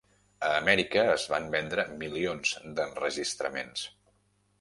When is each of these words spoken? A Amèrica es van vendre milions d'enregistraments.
A 0.45 0.47
Amèrica 0.59 1.03
es 1.09 1.25
van 1.33 1.45
vendre 1.55 1.85
milions 2.03 2.55
d'enregistraments. 2.81 3.85